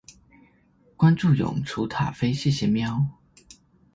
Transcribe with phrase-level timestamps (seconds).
[0.97, 3.05] 關註永雛塔菲謝謝喵